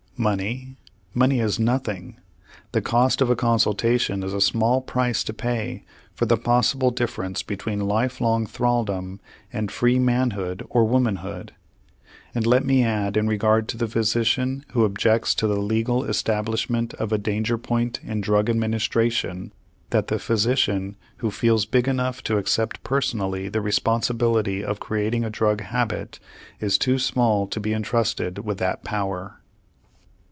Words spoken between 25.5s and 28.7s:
habit is too small to be intrusted with